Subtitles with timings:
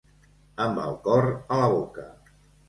[0.63, 2.09] Amb el cor a la boca.